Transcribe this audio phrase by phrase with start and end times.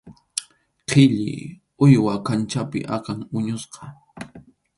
[0.87, 1.35] Qhilli,
[1.85, 3.83] uywa kanchapi akan huñusqa.